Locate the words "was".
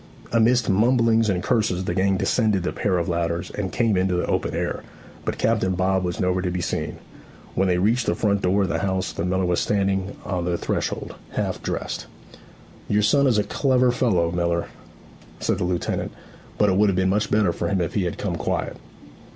6.03-6.19, 9.45-9.59